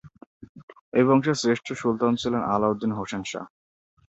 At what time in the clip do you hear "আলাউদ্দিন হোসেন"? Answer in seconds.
2.53-3.21